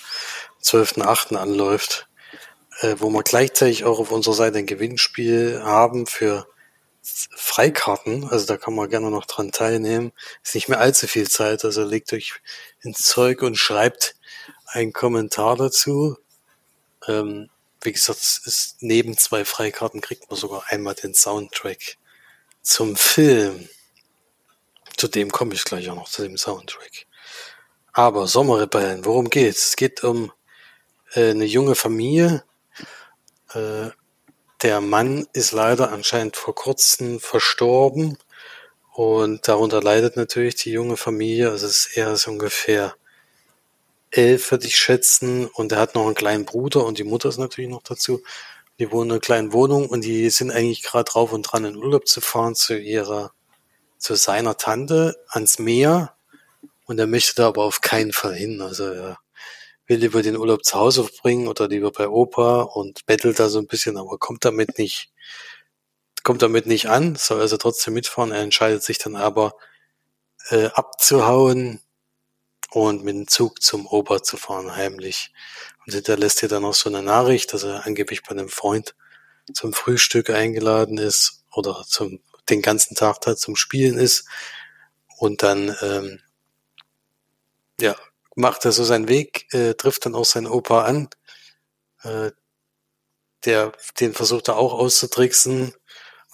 [0.63, 1.35] 12.8.
[1.35, 2.09] anläuft,
[2.83, 6.47] äh, wo wir gleichzeitig auch auf unserer Seite ein Gewinnspiel haben für
[7.03, 10.13] Freikarten, also da kann man gerne noch dran teilnehmen.
[10.45, 12.35] Ist nicht mehr allzu viel Zeit, also legt euch
[12.83, 14.15] ins Zeug und schreibt
[14.67, 16.17] einen Kommentar dazu.
[17.09, 17.51] Ähm,
[17.83, 21.97] wie gesagt, ist neben zwei Freikarten kriegt man sogar einmal den Soundtrack
[22.63, 23.69] zum Film.
[24.97, 27.07] Zu dem komme ich gleich auch noch, zu dem Soundtrack.
[27.93, 29.69] Aber Sommerrebellen, worum geht's?
[29.69, 30.33] Es geht um
[31.13, 32.45] äh, eine junge Familie.
[33.53, 33.91] Äh,
[34.63, 38.19] der Mann ist leider anscheinend vor kurzem verstorben
[38.93, 41.51] und darunter leidet natürlich die junge Familie.
[41.51, 42.97] Also es ist eher so ungefähr
[44.11, 45.47] elf, würde ich schätzen.
[45.47, 48.23] Und er hat noch einen kleinen Bruder und die Mutter ist natürlich noch dazu.
[48.79, 51.77] Die wohnen in einer kleinen Wohnung und die sind eigentlich gerade drauf und dran, in
[51.77, 53.33] Urlaub zu fahren zu ihrer,
[54.07, 56.15] zu seiner Tante ans Meer.
[56.85, 58.63] Und er möchte da aber auf keinen Fall hin.
[58.63, 59.19] Also er
[59.87, 63.59] will lieber den Urlaub zu Hause verbringen oder lieber bei Opa und bettelt da so
[63.59, 65.11] ein bisschen, aber kommt damit nicht,
[66.23, 68.31] kommt damit nicht an, soll also trotzdem mitfahren.
[68.31, 69.57] Er entscheidet sich dann aber,
[70.51, 71.81] äh, abzuhauen
[72.71, 75.33] und mit dem Zug zum Opa zu fahren, heimlich.
[75.85, 78.95] Und hinterlässt ihr dann noch so eine Nachricht, dass er angeblich bei einem Freund
[79.53, 84.27] zum Frühstück eingeladen ist oder zum den ganzen Tag da zum Spielen ist.
[85.19, 86.21] Und dann ähm,
[87.81, 87.97] ja,
[88.35, 91.09] macht er so seinen Weg, äh, trifft dann auch seinen Opa an.
[92.03, 92.31] Äh,
[93.45, 95.75] der, den versucht er auch auszutricksen.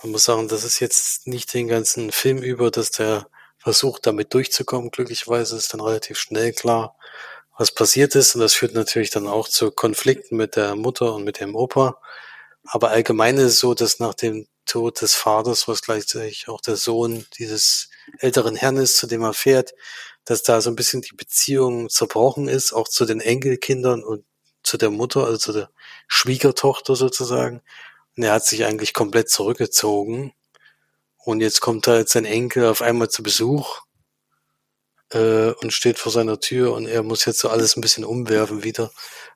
[0.02, 4.34] Man muss sagen, das ist jetzt nicht den ganzen Film über, dass der versucht, damit
[4.34, 4.90] durchzukommen.
[4.90, 6.96] Glücklicherweise ist dann relativ schnell klar,
[7.56, 8.34] was passiert ist.
[8.34, 12.00] Und das führt natürlich dann auch zu Konflikten mit der Mutter und mit dem Opa.
[12.64, 16.76] Aber allgemein ist es so, dass nach dem Tod des Vaters, was gleichzeitig auch der
[16.76, 19.74] Sohn dieses älteren Herrn ist, zu dem er fährt,
[20.24, 24.24] dass da so ein bisschen die Beziehung zerbrochen ist, auch zu den Enkelkindern und
[24.62, 25.70] zu der Mutter, also zu der
[26.06, 27.62] Schwiegertochter sozusagen.
[28.16, 30.32] Und er hat sich eigentlich komplett zurückgezogen
[31.24, 33.82] und jetzt kommt halt sein Enkel auf einmal zu Besuch
[35.10, 38.64] äh, und steht vor seiner Tür und er muss jetzt so alles ein bisschen umwerfen
[38.64, 38.90] wieder.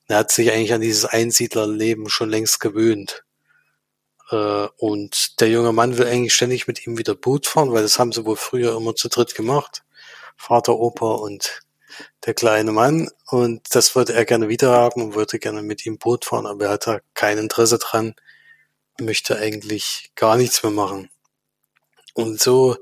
[0.09, 3.26] Er hat sich eigentlich an dieses Einsiedlerleben schon längst gewöhnt.
[4.31, 7.99] Äh, und der junge Mann will eigentlich ständig mit ihm wieder Boot fahren, weil das
[7.99, 9.83] haben sie wohl früher immer zu dritt gemacht.
[10.37, 11.63] Vater, Opa und
[12.27, 13.09] der kleine Mann.
[13.27, 16.67] Und das wollte er gerne wieder haben und wollte gerne mit ihm Boot fahren, aber
[16.67, 18.15] er hat da kein Interesse dran,
[19.01, 21.11] möchte eigentlich gar nichts mehr machen.
[22.15, 22.77] Und so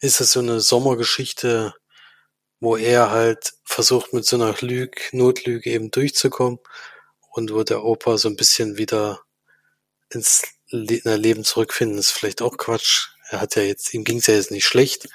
[0.00, 1.74] ist es so eine Sommergeschichte,
[2.60, 6.58] wo er halt versucht, mit so einer Lüge, Notlüge eben durchzukommen
[7.30, 9.20] und wo der Opa so ein bisschen wieder
[10.10, 13.08] ins Leben zurückfinden, ist vielleicht auch Quatsch.
[13.30, 15.08] Er hat ja jetzt, ihm ging es ja jetzt nicht schlecht,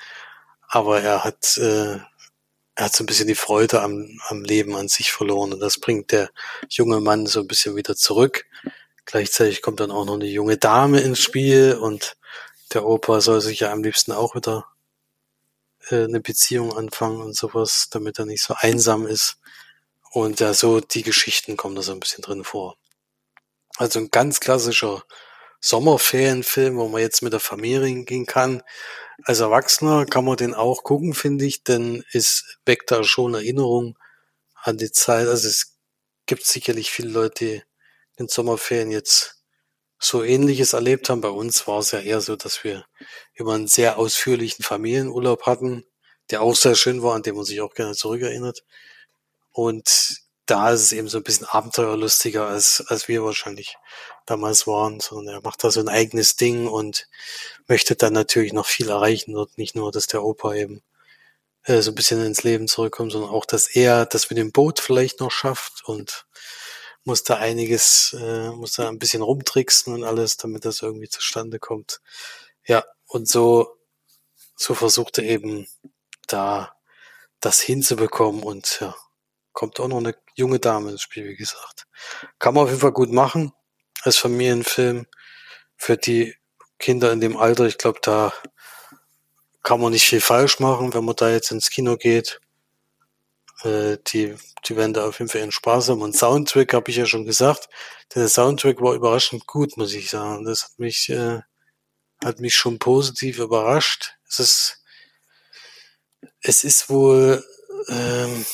[0.68, 1.98] aber er hat, äh,
[2.76, 5.80] er hat so ein bisschen die Freude am, am Leben an sich verloren und das
[5.80, 6.30] bringt der
[6.70, 8.46] junge Mann so ein bisschen wieder zurück.
[9.06, 12.18] Gleichzeitig kommt dann auch noch eine junge Dame ins Spiel und
[12.74, 14.66] der Opa soll sich ja am liebsten auch wieder
[15.90, 19.38] äh, eine Beziehung anfangen und sowas, damit er nicht so einsam ist.
[20.12, 22.78] Und ja, so die Geschichten kommen da so ein bisschen drin vor.
[23.78, 25.04] Also ein ganz klassischer
[25.66, 28.64] Sommerferienfilm, wo man jetzt mit der Familie hingehen kann.
[29.24, 33.98] Als Erwachsener kann man den auch gucken, finde ich, denn es weckt da schon Erinnerung
[34.56, 35.30] an die Zeit.
[35.30, 35.78] Also es
[36.26, 37.64] gibt sicherlich viele Leute, die
[38.18, 39.42] in Sommerferien jetzt
[40.00, 41.22] so ähnliches erlebt haben.
[41.22, 42.86] Bei uns war es ja eher so, dass wir
[43.34, 45.86] immer einen sehr ausführlichen Familienurlaub hatten,
[46.30, 48.66] der auch sehr schön war, an dem man sich auch gerne zurückerinnert.
[49.54, 53.78] Und da ist es eben so ein bisschen abenteuerlustiger, als, als wir wahrscheinlich
[54.26, 57.08] damals waren, sondern er macht da so ein eigenes Ding und
[57.68, 60.82] möchte dann natürlich noch viel erreichen und nicht nur, dass der Opa eben
[61.64, 64.80] äh, so ein bisschen ins Leben zurückkommt, sondern auch, dass er das mit dem Boot
[64.80, 66.26] vielleicht noch schafft und
[67.06, 71.60] muss da einiges, äh, muss da ein bisschen rumtricksen und alles, damit das irgendwie zustande
[71.60, 72.02] kommt.
[72.66, 73.78] Ja, und so,
[74.56, 75.68] so versucht er eben
[76.28, 76.76] da
[77.42, 78.96] das hinzubekommen und ja,
[79.52, 81.88] kommt auch noch eine junge Dame ins Spiel, wie gesagt.
[82.40, 83.54] Kann man auf jeden Fall gut machen
[84.04, 85.08] als Familienfilm
[85.78, 86.36] für die
[86.80, 87.66] Kinder in dem Alter.
[87.66, 88.34] Ich glaube, da
[89.64, 92.42] kann man nicht viel falsch machen, wenn man da jetzt ins Kino geht.
[93.64, 94.36] Äh, die,
[94.66, 96.02] die werden da auf jeden Fall ihren Spaß haben.
[96.02, 97.70] Und Soundtrack habe ich ja schon gesagt.
[98.14, 100.44] Der Soundtrack war überraschend gut, muss ich sagen.
[100.44, 101.40] Das hat mich, äh,
[102.24, 104.16] hat mich schon positiv überrascht.
[104.28, 104.84] Es ist,
[106.42, 107.44] es ist wohl,
[107.88, 108.46] ähm,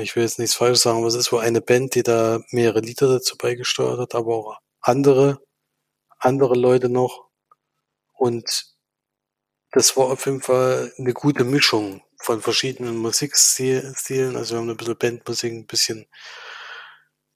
[0.00, 2.80] ich will jetzt nichts falsch sagen, aber es ist wohl eine Band, die da mehrere
[2.80, 5.40] Lieder dazu beigesteuert hat, aber auch andere,
[6.18, 7.28] andere Leute noch.
[8.12, 8.66] Und
[9.72, 14.36] das war auf jeden Fall eine gute Mischung von verschiedenen Musikstilen.
[14.36, 16.06] Also wir haben ein bisschen Bandmusik, ein bisschen,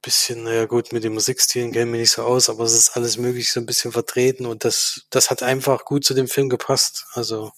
[0.02, 3.16] bisschen, naja gut, mit den Musikstilen kennen wir nicht so aus, aber es ist alles
[3.16, 7.06] möglich so ein bisschen vertreten und das, das hat einfach gut zu dem Film gepasst.
[7.12, 7.52] Also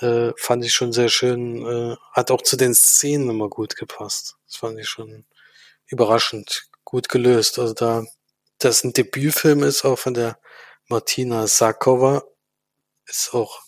[0.00, 4.36] äh, fand ich schon sehr schön, äh, hat auch zu den Szenen immer gut gepasst.
[4.46, 5.24] Das fand ich schon
[5.86, 7.58] überraschend gut gelöst.
[7.58, 8.04] Also da,
[8.58, 10.38] das ein Debütfilm ist auch von der
[10.88, 12.24] Martina Sakova,
[13.06, 13.60] ist auch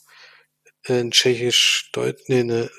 [0.84, 2.70] in tschechisch-deutsch, nee, eine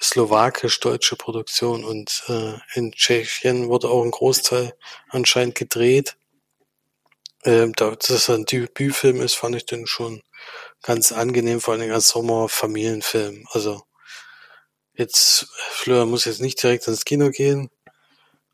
[0.00, 4.74] slowakisch-deutsche Produktion und äh, in Tschechien wurde auch ein Großteil
[5.08, 6.16] anscheinend gedreht.
[7.44, 10.22] Ähm, da das ein Debütfilm ist, fand ich den schon
[10.82, 13.46] ganz angenehm, vor allem als Sommer-Familienfilm.
[13.52, 13.82] Also
[14.94, 17.70] jetzt, Fleur muss jetzt nicht direkt ins Kino gehen,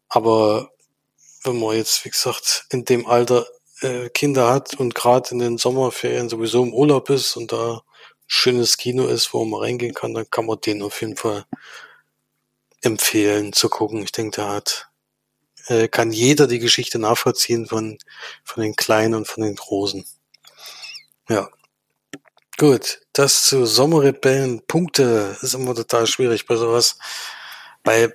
[0.08, 0.70] aber
[1.44, 3.46] wenn man jetzt, wie gesagt, in dem Alter
[3.80, 7.80] äh, Kinder hat und gerade in den Sommerferien sowieso im Urlaub ist und da ein
[8.26, 11.44] schönes Kino ist, wo man reingehen kann, dann kann man den auf jeden Fall
[12.82, 14.02] empfehlen zu gucken.
[14.02, 14.88] Ich denke, da hat
[15.66, 17.98] äh, kann jeder die Geschichte nachvollziehen von
[18.44, 20.04] von den Kleinen und von den Großen.
[21.28, 21.48] Ja.
[22.58, 24.62] Gut, das zu Sommerrebellen.
[24.66, 26.98] Punkte ist immer total schwierig bei sowas,
[27.84, 28.14] weil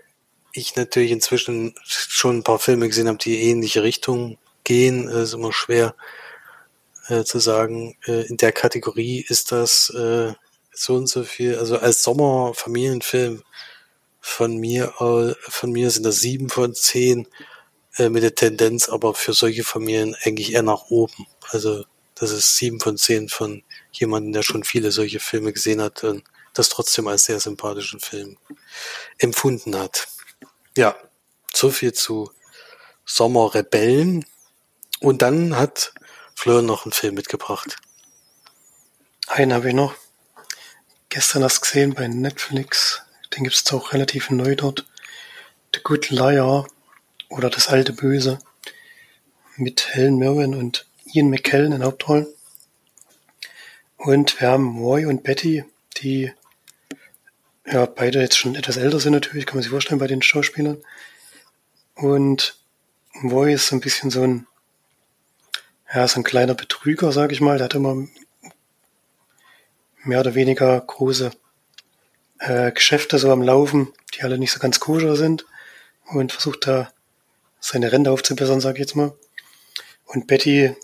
[0.54, 5.08] ich natürlich inzwischen schon ein paar Filme gesehen habe, die ähnliche Richtung gehen.
[5.10, 5.96] Es ist immer schwer
[7.08, 10.34] äh, zu sagen, äh, in der Kategorie ist das äh,
[10.72, 11.58] so und so viel.
[11.58, 13.44] Also als Sommerfamilienfilm
[14.22, 17.28] von mir, äh, von mir sind das sieben von zehn
[17.98, 21.28] äh, mit der Tendenz aber für solche Familien eigentlich eher nach oben.
[21.50, 21.84] Also
[22.16, 26.24] das ist sieben von zehn von jemandem, der schon viele solche Filme gesehen hat und
[26.54, 28.38] das trotzdem als sehr sympathischen Film
[29.18, 30.08] empfunden hat.
[30.76, 30.96] Ja,
[31.54, 32.32] so viel zu
[33.06, 34.26] Sommerrebellen.
[35.00, 35.94] Und dann hat
[36.34, 37.78] Florian noch einen Film mitgebracht.
[39.28, 39.94] Einen habe ich noch.
[41.10, 43.04] Gestern hast gesehen bei Netflix.
[43.36, 44.88] Den gibt es auch relativ neu dort.
[45.76, 46.68] The Good Liar
[47.30, 48.40] oder Das alte Böse
[49.56, 52.28] mit Helen Mirren und Ian McKellen in Hauptrollen.
[53.98, 55.66] Und wir haben Roy und Betty,
[55.98, 56.34] die
[57.66, 60.84] ja beide jetzt schon etwas älter sind natürlich, kann man sich vorstellen bei den Schauspielern.
[61.96, 62.58] Und
[63.24, 64.48] Roy ist so ein bisschen so ein
[65.94, 67.58] ja, so ein kleiner Betrüger, sag ich mal.
[67.58, 68.08] Der hat immer
[70.04, 71.32] mehr oder weniger große
[72.40, 75.46] äh, Geschäfte so am Laufen, die alle nicht so ganz koscher sind
[76.06, 76.92] und versucht da
[77.60, 79.14] seine Rente aufzubessern, sag ich jetzt mal.
[80.06, 80.76] Und Betty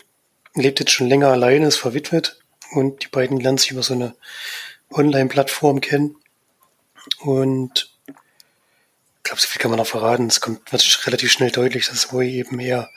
[0.54, 2.38] lebt jetzt schon länger alleine, ist verwitwet
[2.72, 4.14] und die beiden lernen sich über so eine
[4.90, 6.16] Online-Plattform kennen.
[7.20, 10.26] Und ich glaube, so viel kann man noch verraten.
[10.26, 12.90] Es kommt wird relativ schnell deutlich, dass Roy eben eher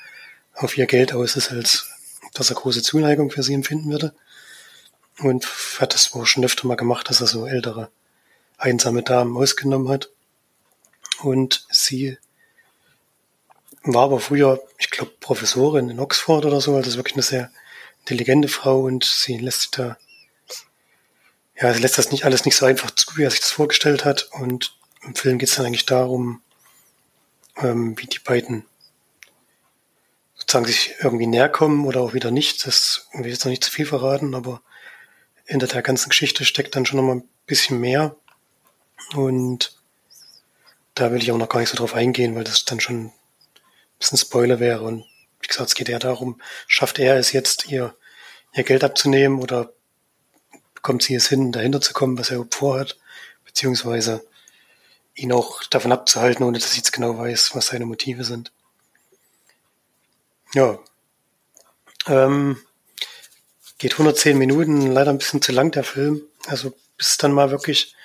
[0.55, 1.89] auf ihr Geld aus ist, als
[2.33, 4.13] dass er große Zuneigung für sie empfinden würde.
[5.19, 5.47] Und
[5.79, 7.91] hat das wohl schon öfter mal gemacht, dass er so ältere,
[8.57, 10.09] einsame Damen ausgenommen hat.
[11.21, 12.17] Und sie
[13.83, 17.51] war aber früher, ich glaube, Professorin in Oxford oder so, also wirklich eine sehr
[17.99, 19.97] intelligente Frau und sie lässt sich da,
[21.59, 24.05] ja, sie lässt das nicht alles nicht so einfach zu, wie er sich das vorgestellt
[24.05, 24.29] hat.
[24.31, 26.41] Und im Film geht es dann eigentlich darum,
[27.57, 28.65] ähm, wie die beiden
[30.35, 32.65] sozusagen sich irgendwie näher kommen oder auch wieder nicht.
[32.65, 34.61] Das will jetzt noch nicht zu viel verraten, aber
[35.45, 38.15] hinter der ganzen Geschichte steckt dann schon noch mal ein bisschen mehr.
[39.13, 39.77] Und
[40.95, 43.13] da will ich auch noch gar nicht so drauf eingehen, weil das dann schon ein
[43.99, 44.83] bisschen Spoiler wäre.
[44.83, 45.05] Und
[45.39, 47.95] wie gesagt, es geht eher darum, schafft er es jetzt, ihr,
[48.53, 49.73] ihr Geld abzunehmen oder
[50.83, 52.97] bekommt sie es hin, dahinter zu kommen, was er vorhat,
[53.45, 54.21] beziehungsweise
[55.15, 58.51] ihn auch davon abzuhalten, ohne dass sie jetzt genau weiß, was seine Motive sind.
[60.53, 60.77] Ja.
[62.05, 62.57] Ähm,
[63.77, 66.21] geht 110 Minuten, leider ein bisschen zu lang der Film.
[66.47, 67.95] Also bis es dann mal wirklich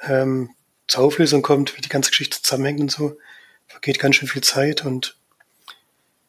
[0.00, 0.54] ähm,
[0.88, 3.18] zur Auflösung kommt, wie die ganze Geschichte zusammenhängt und so,
[3.66, 5.18] vergeht ganz schön viel Zeit und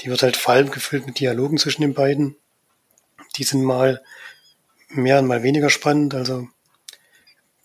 [0.02, 2.36] die wird halt vor allem gefüllt mit Dialogen zwischen den beiden.
[3.38, 4.04] Die sind mal
[4.98, 6.14] mehr und mal weniger spannend.
[6.14, 6.48] Also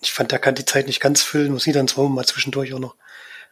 [0.00, 1.50] ich fand, der kann die Zeit nicht ganz füllen.
[1.50, 2.96] Man sieht dann zwar mal zwischendurch auch noch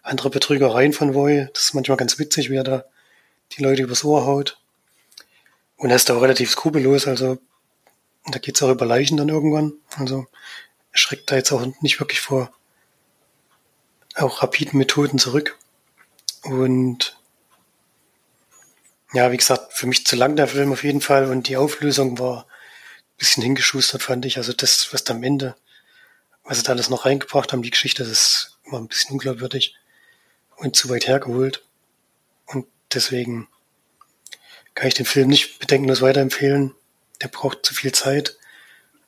[0.03, 1.49] andere Betrügereien von Voy.
[1.53, 2.85] Das ist manchmal ganz witzig, wie er da
[3.53, 4.61] die Leute übers Ohr haut.
[5.77, 7.38] Und er ist auch relativ skrupellos, also
[8.27, 9.73] da geht's auch über Leichen dann irgendwann.
[9.97, 10.27] Also
[10.93, 12.53] er schreckt da jetzt auch nicht wirklich vor
[14.16, 15.57] auch rapiden Methoden zurück.
[16.43, 17.19] Und
[19.12, 22.19] ja, wie gesagt, für mich zu lang der Film auf jeden Fall und die Auflösung
[22.19, 22.46] war
[23.21, 24.38] bisschen hingeschustert, fand ich.
[24.38, 25.54] Also das, was am Ende,
[26.42, 29.77] was sie da alles noch reingebracht haben, die Geschichte, das war ein bisschen unglaubwürdig
[30.56, 31.64] und zu weit hergeholt.
[32.46, 33.46] Und deswegen
[34.75, 36.75] kann ich den Film nicht bedenkenlos weiterempfehlen.
[37.21, 38.38] Der braucht zu viel Zeit.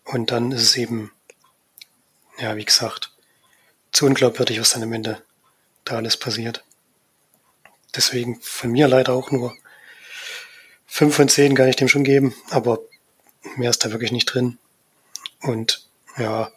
[0.05, 1.11] Und dann ist es eben,
[2.39, 3.13] ja, wie gesagt,
[3.93, 5.23] zu unglaubwürdig, was dann am Ende
[5.85, 6.65] da alles passiert.
[7.95, 9.57] Deswegen von mir leider auch nur
[10.87, 12.81] fünf von zehn kann ich dem schon geben, aber
[13.57, 14.59] mehr ist da wirklich nicht drin.
[15.41, 16.51] Und ja,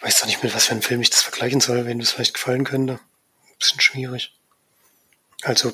[0.00, 2.34] weiß doch nicht mit was für einem Film ich das vergleichen soll, wenn das vielleicht
[2.34, 2.94] gefallen könnte.
[2.94, 4.34] Ein bisschen schwierig.
[5.42, 5.72] Also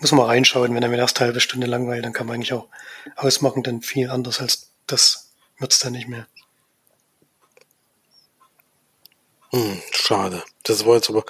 [0.00, 2.52] muss man reinschauen, wenn er mir erst eine halbe Stunde langweilt, dann kann man eigentlich
[2.52, 2.68] auch
[3.16, 6.26] ausmachen, denn viel anders als das wird's dann nicht mehr.
[9.50, 10.42] Hm, schade.
[10.62, 11.24] Das war jetzt aber,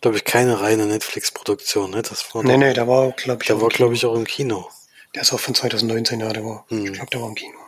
[0.00, 2.02] glaube ich, keine reine Netflix-Produktion, ne?
[2.02, 4.68] Das war nee, nee, der war, glaube ich, der war, glaube ich, auch im Kino.
[5.16, 6.84] Der ist auch von 2019, ja, der war, hm.
[6.84, 7.58] ich glaube, der war im Kino.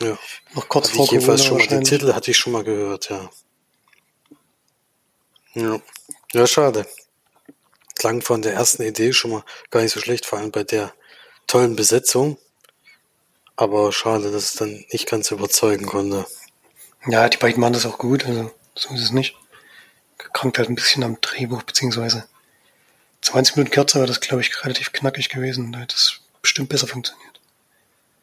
[0.00, 0.18] Ja.
[0.54, 3.08] Noch kurz hatte vor ich jedenfalls schon mal, den Titel hatte ich schon mal gehört,
[3.08, 3.30] ja.
[5.54, 5.80] Ja,
[6.32, 6.84] ja schade.
[7.94, 10.92] klang von der ersten Idee schon mal gar nicht so schlecht, vor allem bei der
[11.46, 12.36] tollen Besetzung.
[13.54, 16.26] Aber schade, dass es dann nicht ganz überzeugen konnte.
[17.06, 19.36] Ja, die beiden machen das auch gut, also so ist es nicht.
[20.16, 22.26] Krankt halt ein bisschen am Drehbuch, beziehungsweise
[23.20, 25.70] 20 Minuten kürzer wäre das, glaube ich, relativ knackig gewesen.
[25.70, 27.40] Da hätte es bestimmt besser funktioniert.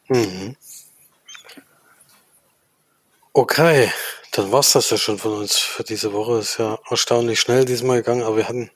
[0.08, 0.56] Mhm.
[3.32, 3.90] Okay,
[4.32, 6.38] dann war's das ja schon von uns für diese Woche.
[6.38, 8.70] Ist ja erstaunlich schnell diesmal gegangen, aber wir hatten,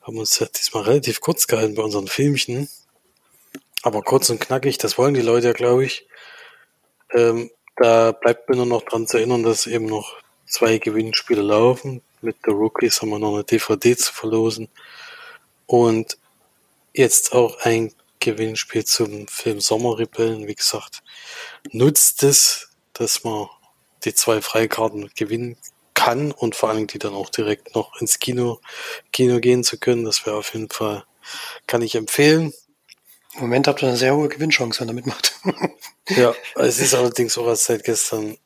[0.00, 2.68] haben uns ja diesmal relativ kurz gehalten bei unseren Filmchen.
[3.82, 6.06] Aber kurz und knackig, das wollen die Leute ja, glaube ich.
[7.10, 10.16] Ähm, da bleibt mir nur noch dran zu erinnern, dass eben noch
[10.46, 12.02] zwei Gewinnspiele laufen.
[12.20, 14.68] Mit The Rookies haben wir noch eine DVD zu verlosen.
[15.66, 16.16] Und
[16.92, 17.92] jetzt auch ein
[18.22, 20.46] Gewinnspiel zum Film Sommerrebellen.
[20.46, 21.02] Wie gesagt,
[21.72, 23.48] nutzt es, dass man
[24.04, 25.58] die zwei Freikarten gewinnen
[25.94, 28.60] kann und vor allem die dann auch direkt noch ins Kino,
[29.12, 30.04] Kino gehen zu können.
[30.04, 31.04] Das wäre auf jeden Fall,
[31.66, 32.52] kann ich empfehlen.
[33.34, 35.32] Im Moment habt ihr eine sehr hohe Gewinnchance, wenn ihr mitmacht.
[36.08, 38.36] ja, es ist allerdings auch erst seit gestern,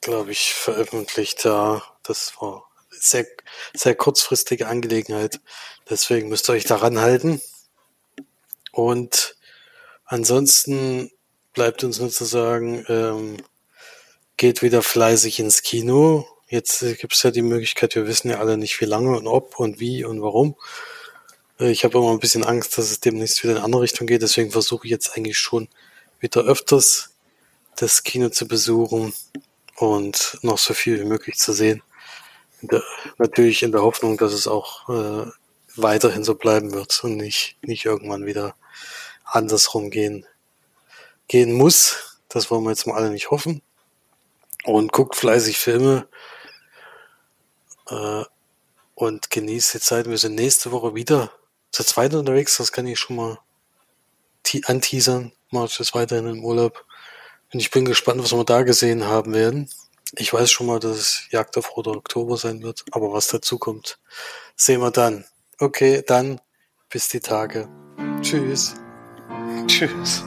[0.00, 1.44] glaube ich, veröffentlicht.
[1.44, 3.26] Ja, das war sehr,
[3.74, 5.40] sehr kurzfristige Angelegenheit.
[5.88, 7.40] Deswegen müsst ihr euch daran halten.
[8.76, 9.36] Und
[10.04, 11.10] ansonsten
[11.54, 13.38] bleibt uns nur zu sagen, ähm,
[14.36, 16.26] geht wieder fleißig ins Kino.
[16.50, 19.58] Jetzt gibt es ja die Möglichkeit, wir wissen ja alle nicht, wie lange und ob
[19.58, 20.56] und wie und warum.
[21.58, 24.06] Äh, ich habe immer ein bisschen Angst, dass es demnächst wieder in eine andere Richtung
[24.06, 24.20] geht.
[24.20, 25.68] Deswegen versuche ich jetzt eigentlich schon
[26.20, 27.14] wieder öfters
[27.76, 29.14] das Kino zu besuchen
[29.76, 31.82] und noch so viel wie möglich zu sehen.
[33.16, 35.30] Natürlich in der Hoffnung, dass es auch äh,
[35.76, 38.54] weiterhin so bleiben wird und nicht, nicht irgendwann wieder
[39.26, 40.24] andersrum gehen,
[41.28, 42.18] gehen muss.
[42.28, 43.62] Das wollen wir jetzt mal alle nicht hoffen.
[44.64, 46.08] Und guckt fleißig Filme
[47.88, 48.24] äh,
[48.94, 50.08] und genießt die Zeit.
[50.08, 51.30] Wir sind nächste Woche wieder
[51.76, 53.38] zur zweiten unterwegs, das kann ich schon mal
[54.64, 55.32] anteasern.
[55.50, 56.86] March ist weiterhin im Urlaub.
[57.52, 59.68] Und ich bin gespannt, was wir da gesehen haben werden.
[60.14, 63.58] Ich weiß schon mal, dass es Jagd auf Roter Oktober sein wird, aber was dazu
[63.58, 63.98] kommt,
[64.56, 65.26] sehen wir dann.
[65.58, 66.40] Okay, dann
[66.88, 67.68] bis die Tage.
[68.22, 68.74] Tschüss.
[69.66, 70.24] Tschüss.